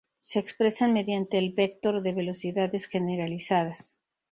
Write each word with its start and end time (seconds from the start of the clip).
Se 0.17 0.39
expresan 0.39 0.93
mediante 0.93 1.37
el 1.37 1.53
"vector 1.53 2.01
de 2.01 2.11
velocidades 2.11 2.87
generalizadas". 2.87 3.99